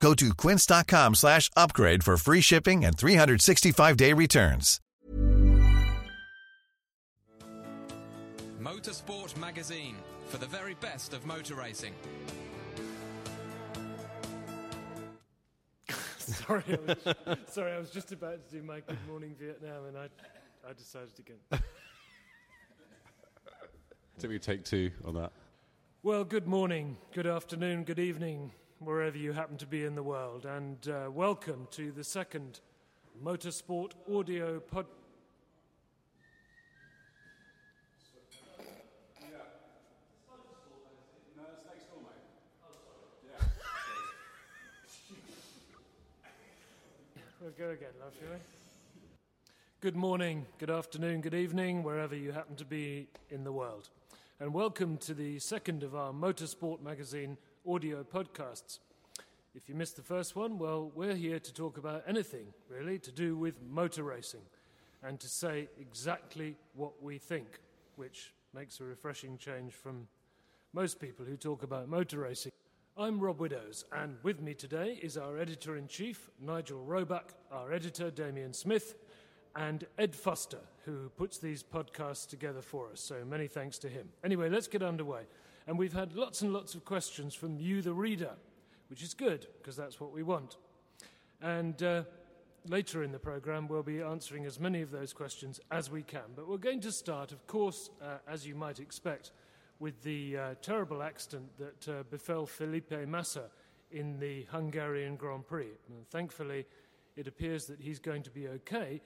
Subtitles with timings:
[0.00, 4.80] Go to quince.com slash upgrade for free shipping and 365-day returns.
[8.60, 9.96] Motorsport Magazine
[10.28, 11.94] for the very best of motor racing.
[16.18, 19.96] sorry, I was, sorry, I was just about to do my Good Morning Vietnam, and
[19.96, 20.08] I,
[20.68, 21.60] I decided again.
[24.18, 25.30] Did we take two on that?
[26.02, 30.44] Well, good morning, good afternoon, good evening, wherever you happen to be in the world,
[30.44, 32.60] and uh, welcome to the second
[33.24, 34.86] Motorsport Audio Pod.
[47.40, 48.36] We'll go again, love, shall we?
[49.80, 53.88] Good morning, good afternoon, good evening, wherever you happen to be in the world.
[54.40, 58.78] And welcome to the second of our Motorsport Magazine audio podcasts.
[59.54, 63.10] If you missed the first one, well, we're here to talk about anything, really, to
[63.10, 64.42] do with motor racing
[65.02, 67.60] and to say exactly what we think,
[67.96, 70.06] which makes a refreshing change from
[70.72, 72.52] most people who talk about motor racing.
[72.96, 77.72] I'm Rob Widdows, and with me today is our editor in chief, Nigel Roebuck, our
[77.72, 78.94] editor, Damien Smith,
[79.56, 83.00] and Ed Foster, who puts these podcasts together for us.
[83.00, 84.08] So many thanks to him.
[84.22, 85.22] Anyway, let's get underway.
[85.66, 88.32] And we've had lots and lots of questions from you, the reader,
[88.88, 90.58] which is good, because that's what we want.
[91.42, 92.02] And uh,
[92.68, 96.34] later in the programme, we'll be answering as many of those questions as we can.
[96.36, 99.32] But we're going to start, of course, uh, as you might expect
[99.78, 103.50] with the uh, terrible accident that uh, befell Felipe Massa
[103.90, 105.70] in the Hungarian Grand Prix.
[105.88, 106.66] And thankfully,
[107.16, 109.00] it appears that he's going to be okay.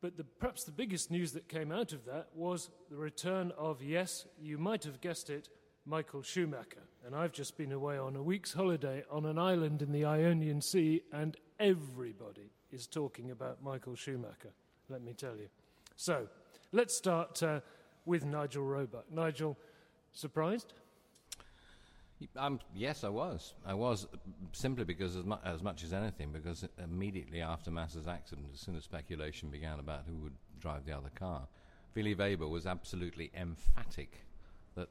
[0.00, 3.82] But the, perhaps the biggest news that came out of that was the return of,
[3.82, 5.48] yes, you might have guessed it,
[5.86, 6.82] Michael Schumacher.
[7.04, 10.60] And I've just been away on a week's holiday on an island in the Ionian
[10.60, 14.52] Sea, and everybody is talking about Michael Schumacher,
[14.88, 15.48] let me tell you.
[15.96, 16.26] So,
[16.72, 17.60] let's start uh,
[18.06, 19.12] with Nigel Roebuck.
[19.12, 19.56] Nigel,
[20.14, 20.72] Surprised?
[22.36, 23.54] Um, yes, I was.
[23.66, 24.06] I was
[24.52, 28.76] simply because, as, mu- as, much as anything, because immediately after Massa's accident, as soon
[28.76, 31.48] as speculation began about who would drive the other car,
[31.94, 34.24] Willi Weber was absolutely emphatic
[34.74, 34.88] that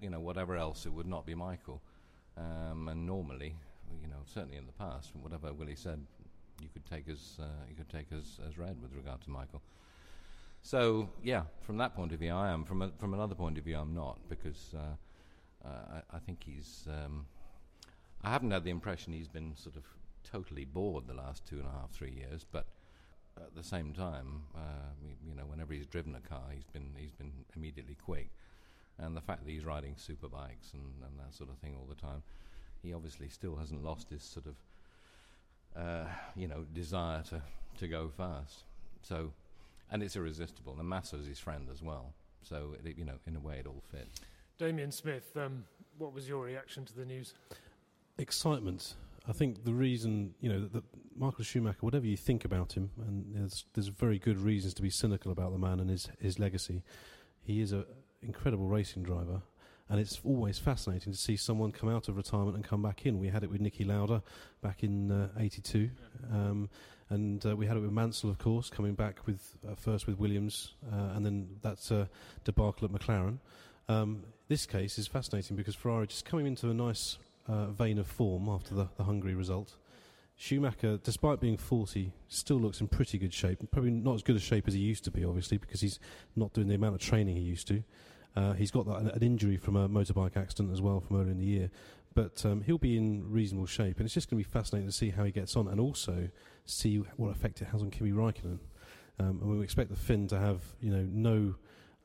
[0.00, 1.80] you know whatever else it would not be Michael.
[2.36, 3.54] Um, and normally,
[4.00, 6.00] you know, certainly in the past, whatever Willi said,
[6.62, 9.62] you could take as uh, you could take as, as read with regard to Michael.
[10.62, 12.64] So yeah, from that point of view, I am.
[12.64, 16.44] From a, from another point of view, I'm not because uh, uh, I, I, think
[16.44, 16.86] he's.
[16.88, 17.26] Um,
[18.22, 19.82] I haven't had the impression he's been sort of
[20.22, 22.46] totally bored the last two and a half, three years.
[22.50, 22.66] But
[23.36, 24.92] at the same time, uh,
[25.26, 28.30] you know, whenever he's driven a car, he's been he's been immediately quick.
[28.98, 31.86] And the fact that he's riding super bikes and, and that sort of thing all
[31.86, 32.22] the time,
[32.82, 34.56] he obviously still hasn't lost his sort of,
[35.76, 37.42] uh, you know, desire to,
[37.78, 38.64] to go fast.
[39.02, 39.32] So
[39.92, 40.74] and it's irresistible.
[40.78, 43.82] And Massa's his friend as well, so it, you know, in a way, it all
[43.92, 44.20] fits.
[44.58, 45.64] Damien Smith, um,
[45.98, 47.34] what was your reaction to the news?
[48.18, 48.94] Excitement.
[49.28, 50.82] I think the reason, you know, that
[51.16, 54.90] Michael Schumacher, whatever you think about him, and there's there's very good reasons to be
[54.90, 56.82] cynical about the man and his his legacy.
[57.44, 57.84] He is an
[58.22, 59.42] incredible racing driver,
[59.88, 63.18] and it's always fascinating to see someone come out of retirement and come back in.
[63.18, 64.22] We had it with Niki Lauda
[64.62, 65.90] back in '82.
[66.32, 66.70] Uh, um,
[67.10, 70.18] and uh, we had it with Mansell, of course, coming back with uh, first with
[70.18, 72.06] Williams, uh, and then that uh,
[72.44, 73.38] debacle at McLaren.
[73.88, 78.06] Um, this case is fascinating because Ferrari just coming into a nice uh, vein of
[78.06, 79.76] form after the, the Hungary result.
[80.36, 83.58] Schumacher, despite being 40, still looks in pretty good shape.
[83.70, 86.00] Probably not as good a shape as he used to be, obviously, because he's
[86.34, 87.84] not doing the amount of training he used to.
[88.34, 91.38] Uh, he's got that, an injury from a motorbike accident as well from earlier in
[91.38, 91.70] the year.
[92.14, 94.92] But um, he'll be in reasonable shape, and it's just going to be fascinating to
[94.92, 96.28] see how he gets on, and also
[96.64, 98.58] see what effect it has on Kimi Raikkonen.
[99.18, 101.54] Um, and we expect the Finn to have, you know, no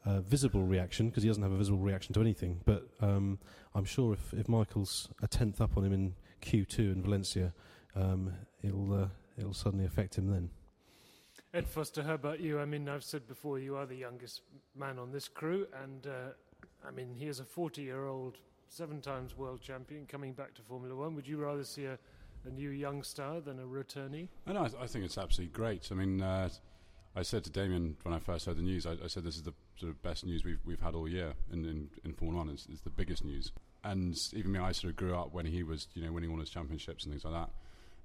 [0.06, 2.62] uh, visible reaction because he doesn't have a visible reaction to anything.
[2.66, 3.40] But um,
[3.76, 7.54] I'm sure if, if Michael's a tenth up on him in Q2 in Valencia,
[7.96, 8.34] um,
[8.64, 9.08] it'll uh,
[9.38, 10.50] it'll suddenly affect him then.
[11.54, 12.60] Ed Foster, how about you?
[12.60, 14.42] I mean, I've said before you are the youngest
[14.76, 16.34] man on this crew, and uh,
[16.86, 20.62] I mean, he is a 40 year old, seven times world champion coming back to
[20.62, 21.16] Formula One.
[21.16, 21.98] Would you rather see a,
[22.46, 24.28] a new young star than a returnee?
[24.46, 25.88] No, I, th- I think it's absolutely great.
[25.90, 26.50] I mean, uh,
[27.16, 29.44] I said to Damien when I first heard the news, I, I said this is
[29.44, 32.54] the sort of best news we've we've had all year in in, in Formula One.
[32.54, 33.54] It's, it's the biggest news.
[33.86, 36.40] And even me, I sort of grew up when he was, you know, winning all
[36.40, 37.50] his championships and things like that.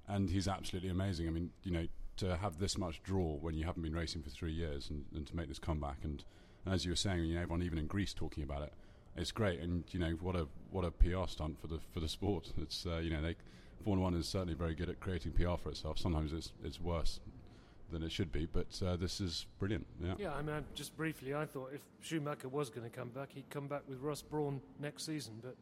[0.07, 1.27] And he's absolutely amazing.
[1.27, 1.87] I mean, you know,
[2.17, 5.25] to have this much draw when you haven't been racing for three years and, and
[5.27, 5.97] to make this comeback.
[6.03, 6.23] And,
[6.65, 8.73] and as you were saying, you know, everyone even in Greece talking about it,
[9.15, 9.59] it's great.
[9.59, 12.51] And you know, what a what a PR stunt for the for the sport.
[12.61, 13.35] It's uh, you know, they,
[13.83, 15.99] Formula One is certainly very good at creating PR for itself.
[15.99, 17.19] Sometimes it's it's worse
[17.91, 19.85] than it should be, but uh, this is brilliant.
[20.01, 20.15] Yeah.
[20.17, 23.49] Yeah, I mean, just briefly, I thought if Schumacher was going to come back, he'd
[23.49, 25.55] come back with Ross Brawn next season, but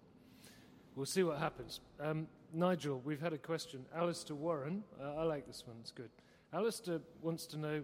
[0.96, 1.82] we'll see what happens.
[2.00, 3.86] Um, Nigel, we've had a question.
[3.94, 6.10] Alistair Warren, uh, I like this one, it's good.
[6.54, 7.84] Alistair wants to know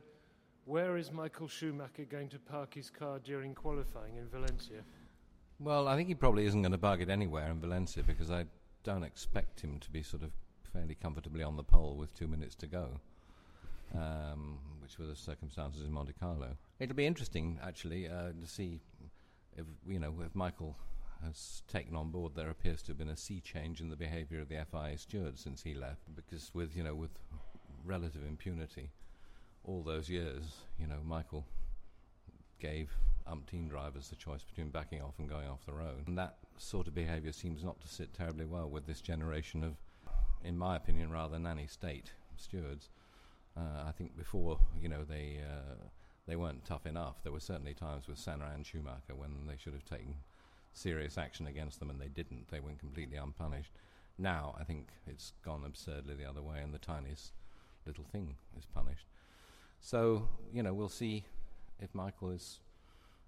[0.66, 4.84] where is Michael Schumacher going to park his car during qualifying in Valencia?
[5.60, 8.44] Well, I think he probably isn't going to park it anywhere in Valencia because I
[8.84, 10.32] don't expect him to be sort of
[10.74, 13.00] fairly comfortably on the pole with two minutes to go,
[13.96, 16.58] um, which were the circumstances in Monte Carlo.
[16.80, 18.82] It'll be interesting, actually, uh, to see
[19.56, 20.78] if you know if Michael
[21.24, 22.34] has taken on board.
[22.36, 25.40] There appears to have been a sea change in the behaviour of the FIA steward
[25.40, 27.12] since he left, because with you know with
[27.88, 28.90] relative impunity,
[29.64, 30.44] all those years,
[30.80, 31.46] you know, Michael
[32.60, 32.90] gave
[33.30, 36.08] umpteen drivers the choice between backing off and going off the road.
[36.08, 39.76] And that sort of behaviour seems not to sit terribly well with this generation of,
[40.44, 42.90] in my opinion, rather nanny state stewards.
[43.56, 45.88] Uh, I think before, you know, they uh,
[46.28, 47.24] they weren't tough enough.
[47.24, 50.16] There were certainly times with Senna and Schumacher when they should have taken
[50.74, 52.50] serious action against them and they didn't.
[52.50, 53.72] They went completely unpunished.
[54.18, 57.32] Now I think it's gone absurdly the other way, and the tiniest
[57.88, 59.08] little thing is punished.
[59.82, 61.24] So you know, we'll see
[61.80, 62.60] if Michael is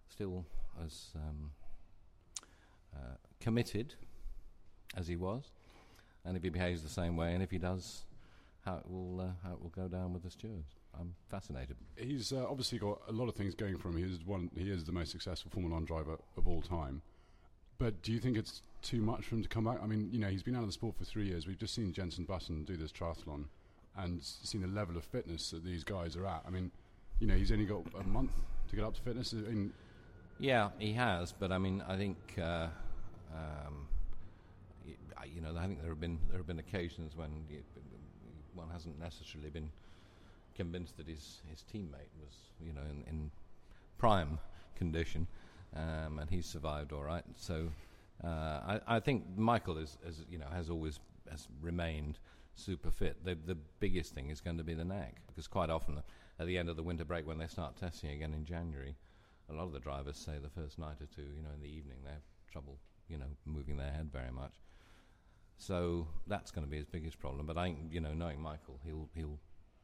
[0.10, 0.46] still
[0.86, 1.52] as um,
[2.96, 3.96] uh, committed
[4.96, 5.52] as he was,
[6.26, 8.04] and if he behaves the same way, and if he does,
[8.66, 10.76] how it will uh, how it will go down with the stewards.
[11.00, 11.78] I'm fascinated.
[11.96, 13.98] He's uh, obviously got a lot of things going for him.
[13.98, 14.50] He is one.
[14.58, 17.02] He is the most successful Formula One driver of all time.
[17.78, 19.80] But do you think it's too much for him to come back?
[19.82, 21.48] I mean, you know, he's been out of the sport for three years.
[21.48, 23.46] We've just seen Jenson Button do this triathlon,
[23.98, 26.44] and seen the level of fitness that these guys are at.
[26.48, 26.72] I mean,
[27.20, 28.32] you know, he's only got a month
[28.70, 29.34] to get up to fitness.
[29.34, 29.74] I mean,
[30.40, 32.68] Yeah, he has, but I mean, I think uh,
[33.34, 33.88] um,
[35.26, 37.46] you know, I think there have been there have been occasions when
[38.54, 39.70] one hasn't necessarily been
[40.56, 42.34] convinced that his his teammate was
[42.66, 43.32] you know in, in
[43.98, 44.40] prime
[44.76, 45.28] condition,
[45.76, 47.24] um, and he's survived all right.
[47.36, 47.70] So
[48.24, 51.00] uh, I, I think Michael is, is you know has always
[51.30, 52.20] has remained
[52.60, 53.24] super fit.
[53.24, 56.02] The the biggest thing is going to be the neck because quite often
[56.40, 58.96] at the end of the winter break when they start testing again in January,
[59.50, 61.68] a lot of the drivers say the first night or two, you know, in the
[61.68, 62.22] evening they have
[62.52, 62.78] trouble,
[63.08, 64.54] you know, moving their head very much.
[65.58, 67.46] So that's going to be his biggest problem.
[67.46, 69.40] But I, you know, knowing Michael, he'll he'll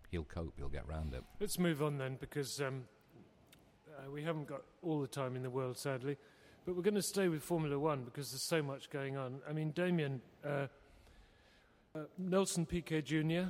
[0.09, 0.53] he'll cope.
[0.57, 1.23] He'll get round it.
[1.39, 2.85] Let's move on then, because um,
[3.89, 6.17] uh, we haven't got all the time in the world, sadly.
[6.65, 9.41] But we're going to stay with Formula One because there's so much going on.
[9.47, 10.67] I mean, Damien, uh,
[11.95, 13.49] uh, Nelson Piquet Jr.,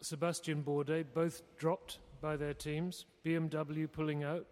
[0.00, 3.06] Sebastian Bourdais, both dropped by their teams.
[3.24, 4.46] BMW pulling out.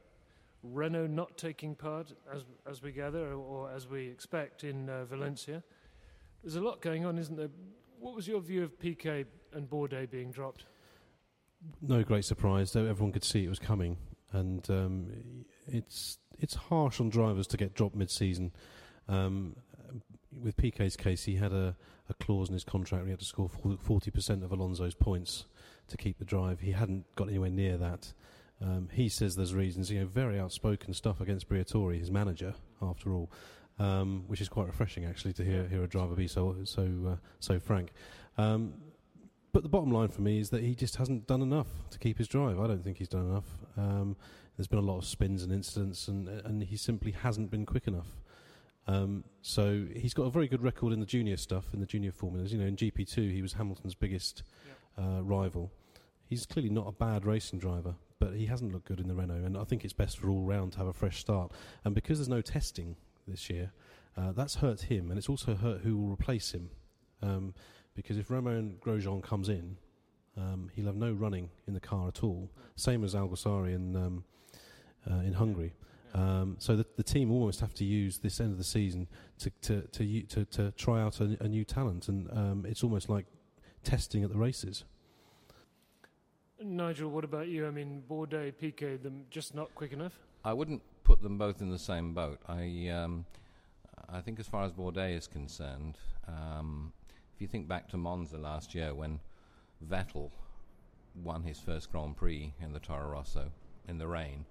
[0.62, 5.04] Renault not taking part, as, as we gather, or, or as we expect, in uh,
[5.04, 5.62] Valencia.
[6.42, 7.50] There's a lot going on, isn't there?
[8.00, 10.64] What was your view of Piquet and Bourdais being dropped?
[11.80, 12.72] no great surprise.
[12.72, 13.96] Though everyone could see it was coming,
[14.32, 15.06] and um,
[15.66, 18.52] it's it's harsh on drivers to get dropped mid-season.
[19.08, 19.56] Um,
[20.44, 21.74] with Piquet's case, he had a,
[22.08, 25.46] a clause in his contract where he had to score forty percent of Alonso's points
[25.88, 26.60] to keep the drive.
[26.60, 28.12] He hadn't got anywhere near that.
[28.62, 33.12] Um, he says there's reasons, you know, very outspoken stuff against Briatore, his manager, after
[33.12, 33.30] all,
[33.78, 37.16] um, which is quite refreshing actually to hear, hear a driver be so so uh,
[37.40, 37.92] so frank.
[38.38, 38.74] Um,
[39.52, 42.18] but the bottom line for me is that he just hasn't done enough to keep
[42.18, 42.58] his drive.
[42.60, 43.48] I don't think he's done enough.
[43.76, 44.16] Um,
[44.56, 47.88] there's been a lot of spins and incidents, and and he simply hasn't been quick
[47.88, 48.08] enough.
[48.86, 52.12] Um, so he's got a very good record in the junior stuff, in the junior
[52.12, 52.52] formulas.
[52.52, 54.42] You know, in GP2 he was Hamilton's biggest
[54.98, 55.72] uh, rival.
[56.26, 59.44] He's clearly not a bad racing driver, but he hasn't looked good in the Renault,
[59.44, 61.52] and I think it's best for all round to have a fresh start.
[61.84, 63.72] And because there's no testing this year,
[64.16, 66.70] uh, that's hurt him, and it's also hurt who will replace him.
[67.22, 67.54] Um,
[67.94, 69.76] because if Romain Grosjean comes in,
[70.36, 72.50] um, he'll have no running in the car at all.
[72.76, 74.24] Same as Alguersuari in um,
[75.08, 75.74] uh, in Hungary.
[76.14, 79.50] Um, so the, the team almost have to use this end of the season to
[79.62, 83.08] to to u- to, to try out a, a new talent, and um, it's almost
[83.08, 83.26] like
[83.82, 84.84] testing at the races.
[86.62, 87.66] Nigel, what about you?
[87.66, 90.12] I mean, Bourdais, Piquet, them just not quick enough?
[90.44, 92.38] I wouldn't put them both in the same boat.
[92.48, 93.26] I um,
[94.08, 96.92] I think as far as Bourdais is concerned, um,
[97.34, 99.18] if you think back to Monza last year when
[99.84, 100.30] Vettel
[101.24, 103.50] won his first Grand Prix in the Toro Rosso,
[103.88, 104.44] in the rain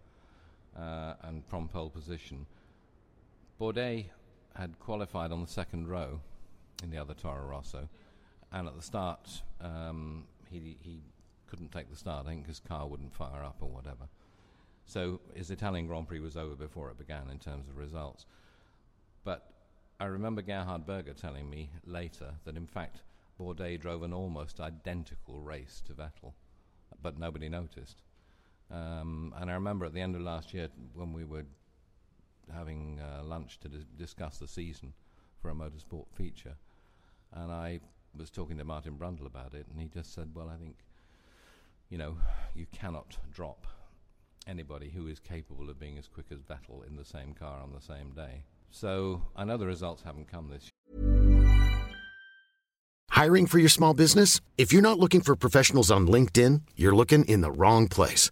[0.77, 2.45] uh, and from pole position.
[3.59, 4.05] Bourdais
[4.55, 6.19] had qualified on the second row
[6.83, 7.87] in the other Toro Rosso,
[8.51, 11.01] and at the start um, he he
[11.47, 12.25] couldn't take the start.
[12.25, 14.07] I think his car wouldn't fire up or whatever.
[14.85, 18.25] So his Italian Grand Prix was over before it began in terms of results.
[19.23, 19.53] But
[19.99, 23.01] I remember Gerhard Berger telling me later that in fact
[23.39, 26.33] Bourdais drove an almost identical race to Vettel,
[27.01, 28.01] but nobody noticed.
[28.73, 31.43] Um, and I remember at the end of last year when we were
[32.51, 34.93] having uh, lunch to dis- discuss the season
[35.39, 36.55] for a motorsport feature,
[37.33, 37.81] and I
[38.17, 40.77] was talking to Martin Brundle about it, and he just said, "Well, I think,
[41.89, 42.17] you know,
[42.55, 43.67] you cannot drop
[44.47, 47.73] anybody who is capable of being as quick as Vettel in the same car on
[47.73, 50.69] the same day." So I know the results haven't come this year.
[53.11, 54.41] Hiring for your small business?
[54.57, 58.31] If you're not looking for professionals on LinkedIn, you're looking in the wrong place.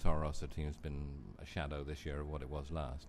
[0.00, 1.08] Toro Rosso team has been
[1.40, 3.06] a shadow this year of what it was last.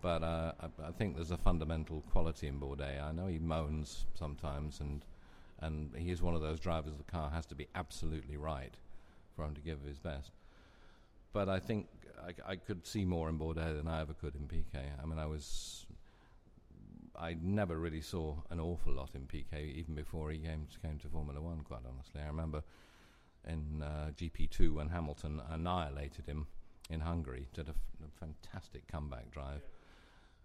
[0.00, 3.02] But uh, I, I think there's a fundamental quality in Bourdais.
[3.02, 5.04] I know he moans sometimes, and
[5.60, 6.96] and he is one of those drivers.
[6.96, 8.74] The car has to be absolutely right
[9.34, 10.32] for him to give his best.
[11.32, 11.88] But I think
[12.22, 14.90] I, I could see more in Bourdais than I ever could in Piquet.
[15.02, 15.86] I mean, I was
[17.18, 21.08] I never really saw an awful lot in Piquet even before he came came to
[21.08, 21.60] Formula One.
[21.60, 22.62] Quite honestly, I remember
[23.48, 26.46] in uh, GP2 when Hamilton annihilated him
[26.90, 29.62] in Hungary, did a, f- a fantastic comeback drive.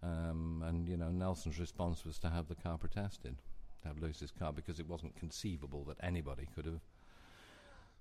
[0.02, 3.36] Um, and you know Nelson's response was to have the car protested,
[3.82, 6.80] to have Lewis's car because it wasn't conceivable that anybody could have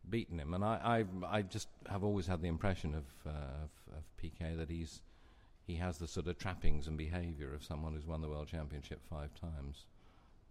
[0.08, 0.54] beaten him.
[0.54, 4.54] And I, I, I just have always had the impression of, uh, of, of Piquet
[4.56, 5.00] that he's
[5.66, 9.00] he has the sort of trappings and behaviour of someone who's won the world championship
[9.10, 9.84] five times.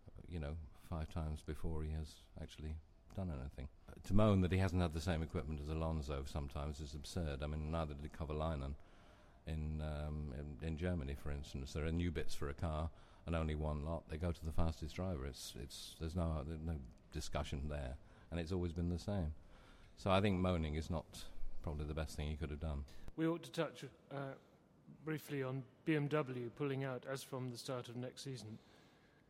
[0.08, 0.54] Uh, you know,
[0.89, 2.08] five times before he has
[2.39, 2.75] actually
[3.17, 3.67] done anything.
[4.05, 7.43] To moan that he hasn't had the same equipment as Alonso sometimes is absurd.
[7.43, 8.75] I mean, neither did Kovalainen
[9.47, 11.74] in, um, in in Germany, for instance.
[11.74, 12.89] There are new bits for a car
[13.25, 14.03] and only one lot.
[14.09, 15.25] They go to the fastest driver.
[15.25, 16.75] It's it's there's no no
[17.12, 17.95] discussion there,
[18.31, 19.33] and it's always been the same.
[19.97, 21.05] So I think moaning is not
[21.63, 22.86] probably the best thing he could have done.
[23.17, 24.36] We ought to touch uh,
[25.03, 28.59] briefly on BMW pulling out as from the start of next season.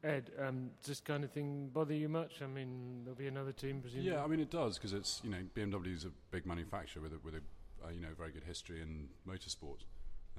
[0.04, 2.42] Ed, um, does this kind of thing bother you much?
[2.44, 4.12] I mean, there'll be another team, presumably.
[4.12, 7.14] Yeah, I mean it does because it's you know BMW is a big manufacturer with
[7.14, 7.42] a, with a
[7.86, 9.86] uh, you know very good history in motorsport.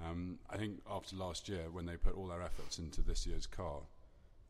[0.05, 3.47] Um, I think after last year when they put all their efforts into this year's
[3.47, 3.81] car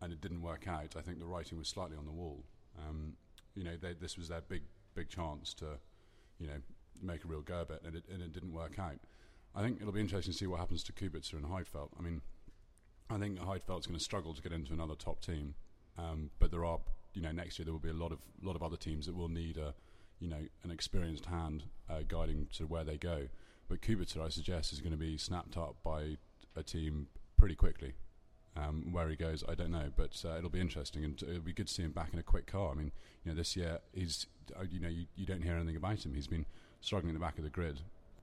[0.03, 2.45] and it didn't work out, I think the writing was slightly on the wall.
[2.87, 3.15] Um,
[3.55, 4.63] you know, they, this was their big
[4.95, 5.65] big chance to
[6.39, 6.61] you know
[7.03, 8.99] make a real go of it, and it, and it didn't work out.
[9.55, 11.89] I think it'll be interesting to see what happens to Kubica and Heidfeld.
[11.99, 12.21] I mean,
[13.11, 15.55] I think Heidfeld's going to struggle to get into another top team,
[15.97, 16.79] um, but there are,
[17.15, 19.17] you know, next year there will be a lot of lot of other teams that
[19.17, 19.75] will need a,
[20.21, 23.29] you know, an experienced hand uh, guiding to where they go.
[23.69, 26.17] But Kubica, I suggest, is going to be snapped up by
[26.57, 27.95] a team pretty quickly.
[28.57, 31.53] Um, where he goes, I don't know, but uh, it'll be interesting, and it'll be
[31.53, 32.73] good to see him back in a quick car.
[32.73, 32.91] I mean,
[33.25, 34.27] you know, this year he's,
[34.59, 36.13] uh, you know, you, you don't hear anything about him.
[36.13, 36.45] He's been
[36.81, 37.83] struggling in the back of the grid,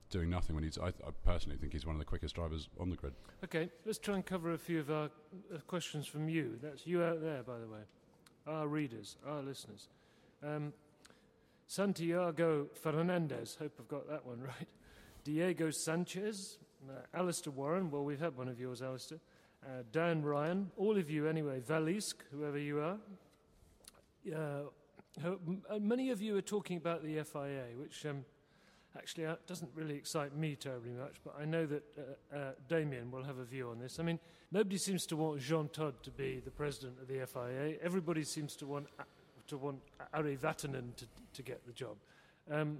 [0.10, 0.56] doing nothing.
[0.56, 3.14] When he's, I, I personally think he's one of the quickest drivers on the grid.
[3.44, 5.06] Okay, let's try and cover a few of our
[5.54, 6.58] uh, questions from you.
[6.62, 7.82] That's you out there, by the way,
[8.48, 9.90] our readers, our listeners.
[10.44, 10.74] Um,
[11.68, 14.68] Santiago Fernandez, hope I've got that one right.
[15.24, 19.20] Diego Sanchez, uh, Alistair Warren, well, we've had one of yours, Alistair.
[19.66, 22.98] Uh, Dan Ryan, all of you anyway, Valisk, whoever you are.
[24.32, 24.70] Uh,
[25.24, 28.26] uh, many of you are talking about the FIA, which um,
[28.98, 33.12] actually uh, doesn't really excite me terribly much, but I know that uh, uh, Damien
[33.12, 34.00] will have a view on this.
[34.00, 34.20] I mean,
[34.52, 37.78] nobody seems to want Jean Todt to be the president of the FIA.
[37.82, 38.88] Everybody seems to want
[39.48, 39.80] to want
[40.14, 41.98] Ari Vatanen to, to get the job.
[42.52, 42.80] Um,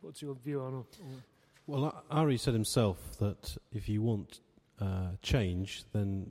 [0.00, 1.22] what's your view on, on
[1.66, 4.40] Well, Ari said himself that if you want
[4.80, 6.26] uh, change, then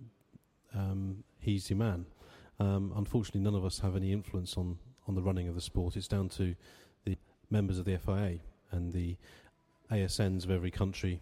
[0.75, 2.05] um, he's your man.
[2.60, 4.77] Um, unfortunately, none of us have any influence on,
[5.08, 5.98] on the running of the sport.
[5.98, 6.55] It's down to
[7.53, 8.39] members of the FIA
[8.72, 9.15] and the
[9.89, 11.22] ASNs of every country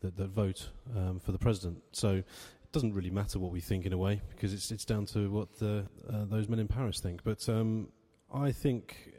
[0.00, 1.82] that, that vote um, for the president.
[1.92, 5.06] So it doesn't really matter what we think in a way because it's it's down
[5.06, 7.22] to what the, uh, those men in Paris think.
[7.22, 7.88] But um,
[8.34, 9.12] I think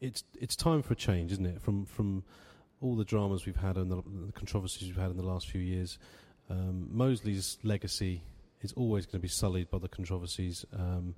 [0.00, 1.60] it's it's time for a change, isn't it?
[1.60, 2.24] From from
[2.80, 5.60] all the dramas we've had and the, the controversies we've had in the last few
[5.60, 5.98] years,
[6.48, 8.22] um, Mosley's legacy
[8.62, 11.14] is always going to be sullied by the controversies, um,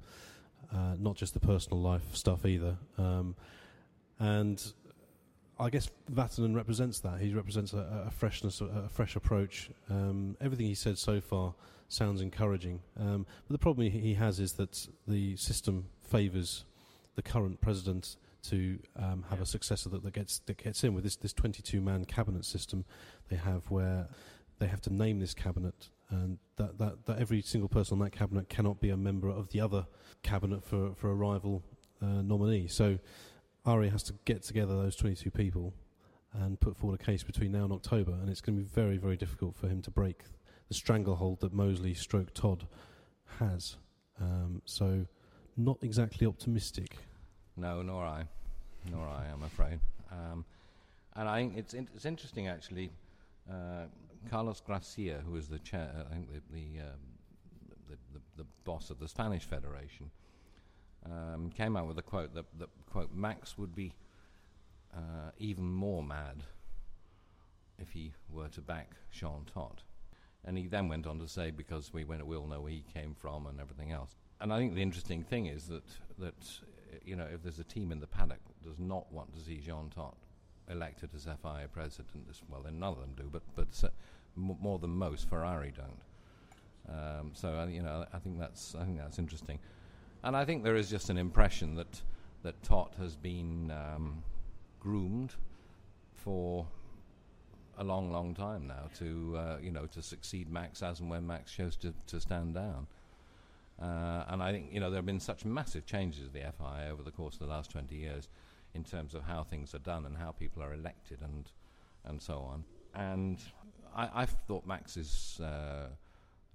[0.73, 2.77] uh, not just the personal life stuff either.
[2.99, 3.37] Um,
[4.23, 4.73] and
[5.59, 7.21] I guess Vatanen represents that.
[7.21, 9.69] He represents a, a freshness, a, a, fresh approach.
[9.91, 11.55] Um, everything he said so far
[11.89, 12.81] sounds encouraging.
[12.99, 16.65] Um, but the problem he has is that the system favours
[17.17, 19.43] the current president to um, have yeah.
[19.43, 22.85] a successor that, that, gets that gets in with this this 22 man cabinet system
[23.29, 24.09] they have where
[24.59, 28.13] they have to name this cabinet and that, that, that every single person on that
[28.13, 29.87] cabinet cannot be a member of the other
[30.23, 31.63] cabinet for, for a rival
[32.03, 32.67] uh, nominee.
[32.67, 32.99] So
[33.65, 35.73] Ari has to get together those 22 people
[36.33, 38.97] and put forward a case between now and October, and it's going to be very,
[38.97, 40.23] very difficult for him to break
[40.69, 42.65] the stranglehold that Mosley stroke Todt
[43.39, 43.77] has.
[44.21, 45.07] Um, so,
[45.57, 46.97] not exactly optimistic.
[47.57, 48.25] No, nor I.
[48.91, 49.81] Nor I, I'm afraid.
[50.11, 50.45] Um,
[51.15, 52.91] and I think it's, in, it's interesting, actually.
[53.51, 53.85] Uh,
[54.31, 56.99] Carlos Gracia, who is the chair, I think the, the, um,
[57.89, 60.11] the, the, the boss of the Spanish Federation,
[61.07, 63.93] um, came out with a quote that, that quote Max would be
[64.95, 66.45] uh, even more mad
[67.79, 69.83] if he were to back Jean Todt.
[70.45, 73.15] And he then went on to say, because we, we all know where he came
[73.15, 74.17] from and everything else.
[74.41, 75.85] And I think the interesting thing is that,
[76.19, 76.35] that
[77.05, 79.59] you know, if there's a team in the paddock that does not want to see
[79.59, 80.17] Jean Todt
[80.69, 82.09] elected as FIA president,
[82.49, 83.91] well, then none of them do, but, but
[84.37, 86.01] m- more than most, Ferrari don't.
[86.89, 89.59] Um, so, uh, you know, I think that's, I think that's interesting.
[90.25, 92.03] And I think there is just an impression that
[92.43, 94.23] that Todt has been um,
[94.81, 95.35] groomed
[96.15, 96.67] for
[97.79, 101.27] a long, long time now to uh, you know to succeed Max as and when
[101.27, 102.87] Max chose to, to stand down.
[103.81, 106.93] Uh, and I think you know there have been such massive changes at the FIA
[106.93, 108.29] over the course of the last 20 years
[108.75, 111.51] in terms of how things are done and how people are elected and
[112.05, 112.65] and so on.
[112.95, 113.39] And
[113.95, 115.89] I, thought Max's uh,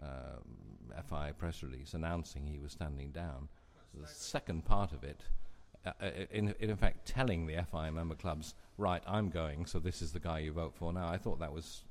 [0.01, 3.47] uh, FIA press release announcing he was standing down
[4.01, 5.21] the second part of it,
[5.85, 10.01] uh, uh, in, in fact, telling the FIA member clubs, right, I'm going, so this
[10.01, 11.83] is the guy you vote for now, I thought that was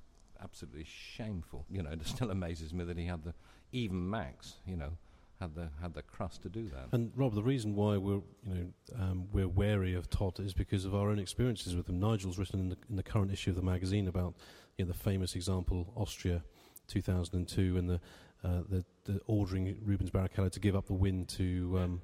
[0.43, 1.65] absolutely shameful.
[1.71, 3.35] You know, it still amazes me that he had the,
[3.73, 4.93] even Max, you know,
[5.41, 6.89] had the had the crust to do that.
[6.93, 8.67] And Rob, the reason why we're you know
[8.99, 12.01] um, we're wary of Todt is because of our own experiences with him.
[12.01, 14.35] Nigel's written in the, in the current issue of the magazine about
[14.79, 16.43] you know, the famous example Austria,
[16.89, 18.01] 2002, and the
[18.45, 22.03] uh, the, the, ordering Rubens Barrichello to give up the win to um,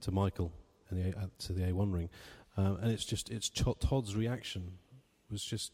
[0.00, 0.52] to Michael
[0.90, 2.08] and the uh, to the A1 ring,
[2.56, 4.78] um, and it's just it's Ch- Todt's reaction
[5.30, 5.72] was just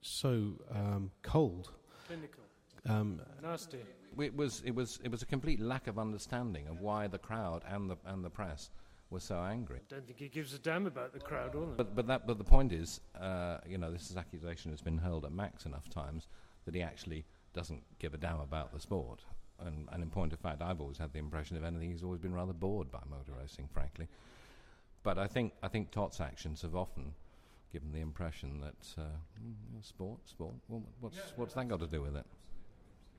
[0.00, 1.70] so um, cold,
[2.06, 2.42] clinical,
[2.88, 3.78] um, nasty.
[4.18, 7.62] It was it was it was a complete lack of understanding of why the crowd
[7.68, 8.70] and the and the press
[9.10, 9.80] were so angry.
[9.90, 12.38] I don't think he gives a damn about the crowd, or but but that but
[12.38, 15.88] the point is, uh, you know, this is accusation has been hurled at Max enough
[15.88, 16.28] times
[16.64, 19.20] that he actually doesn't give a damn about the sport.
[19.60, 22.20] And, and in point of fact, I've always had the impression, of anything, he's always
[22.20, 24.06] been rather bored by motor racing, frankly.
[25.02, 27.14] But I think I think Todt's actions have often
[27.72, 30.54] given the impression that uh, mm, sport, sport.
[30.68, 32.26] Well, what's yeah, what's that got to do with it?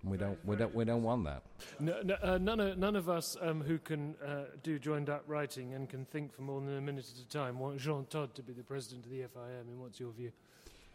[0.04, 1.44] We don't, we don't, we don't want that.
[1.80, 5.74] No, no, uh, none, of, none of us um, who can uh, do joined-up writing
[5.74, 8.42] and can think for more than a minute at a time want Jean Todt to
[8.42, 9.68] be the president of the FIM.
[9.68, 10.32] Mean, what's your view?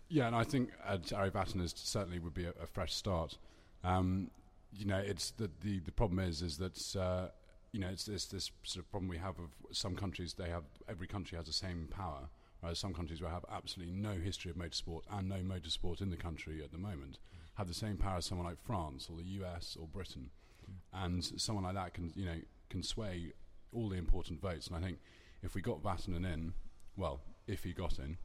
[0.09, 3.38] Yeah, and I think uh, Ari Vatanen certainly would be a, a fresh start.
[3.83, 4.31] Um,
[4.73, 7.29] you know, it's the, the, the problem is is that uh,
[7.73, 10.35] you know it's this this sort of problem we have of some countries.
[10.35, 12.29] They have every country has the same power.
[12.61, 16.17] Whereas some countries will have absolutely no history of motorsport and no motorsport in the
[16.17, 17.19] country at the moment
[17.55, 20.31] have the same power as someone like France or the US or Britain,
[20.69, 21.05] mm.
[21.05, 23.33] and someone like that can you know can sway
[23.73, 24.67] all the important votes.
[24.67, 24.99] And I think
[25.43, 26.55] if we got Vatanen in,
[26.97, 28.17] well, if he got in,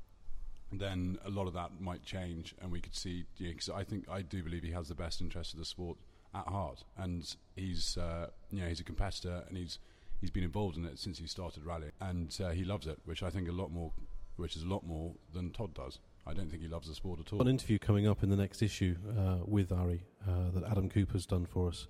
[0.71, 3.25] then a lot of that might change, and we could see.
[3.39, 5.65] Because you know, I think I do believe he has the best interest of the
[5.65, 5.97] sport
[6.33, 9.79] at heart, and he's uh, you know he's a competitor, and he's
[10.21, 13.23] he's been involved in it since he started rally, and uh, he loves it, which
[13.23, 13.91] I think a lot more,
[14.35, 15.99] which is a lot more than Todt does.
[16.27, 17.41] I don't think he loves the sport at all.
[17.41, 21.25] An interview coming up in the next issue uh, with Ari uh, that Adam Cooper's
[21.25, 21.87] done for us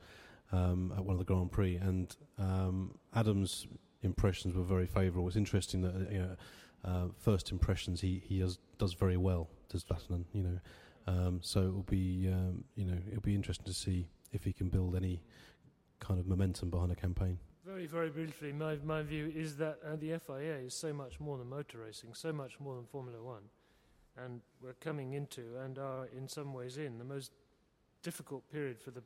[0.51, 3.67] um, at one of the Grand Prix, and um, Adam's
[4.01, 5.27] impressions were very favourable.
[5.27, 6.35] It's interesting that uh, you know,
[6.83, 9.49] uh, first impressions, he he does does very well.
[9.69, 10.59] Does Vatanen, you know?
[11.07, 14.53] Um, so it will be um, you know it'll be interesting to see if he
[14.53, 15.21] can build any
[15.99, 17.37] kind of momentum behind a campaign.
[17.65, 21.37] Very, very briefly, my, my view is that uh, the FIA is so much more
[21.37, 23.43] than motor racing, so much more than Formula One.
[24.17, 27.31] And we're coming into, and are in some ways in, the most
[28.01, 29.03] difficult period for the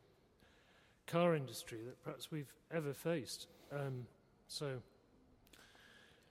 [1.07, 3.47] car industry that perhaps we've ever faced.
[3.71, 4.05] Um,
[4.47, 4.81] so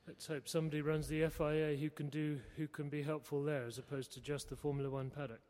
[0.07, 3.79] let's hope somebody runs the FIA who can do, who can be helpful there, as
[3.79, 5.41] opposed to just the Formula One paddock.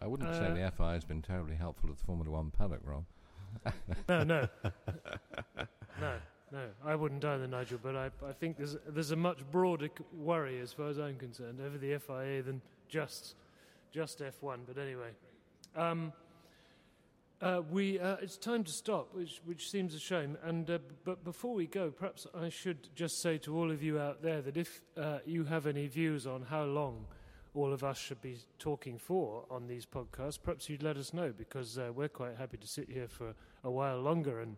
[0.00, 2.80] I wouldn't Uh, say the FIA has been terribly helpful to the Formula One paddock,
[2.84, 3.04] Rob.
[4.08, 4.48] No, no,
[6.00, 6.14] no,
[6.52, 6.66] no.
[6.84, 7.78] I wouldn't either, Nigel.
[7.82, 11.16] But I, I think there's there's a much broader c- worry, as far as I'm
[11.16, 13.34] concerned, over the FIA than just
[13.92, 14.60] just F1.
[14.66, 15.10] But anyway,
[15.76, 16.12] um,
[17.42, 20.36] uh, we uh, it's time to stop, which which seems a shame.
[20.42, 23.98] And uh, but before we go, perhaps I should just say to all of you
[23.98, 27.06] out there that if uh, you have any views on how long
[27.54, 31.32] all of us should be talking for on these podcasts, perhaps you'd let us know
[31.36, 34.56] because uh, we're quite happy to sit here for a while longer and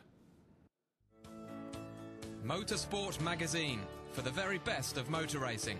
[2.46, 3.80] Motorsport Magazine
[4.12, 5.80] for the very best of motor racing.